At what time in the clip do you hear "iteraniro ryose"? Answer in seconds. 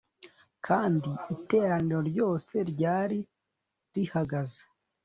1.35-2.55